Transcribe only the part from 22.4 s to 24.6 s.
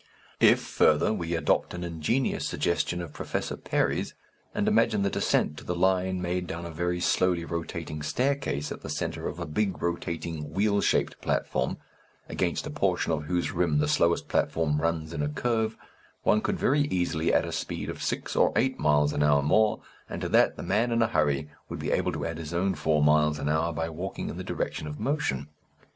own four miles an hour by walking in the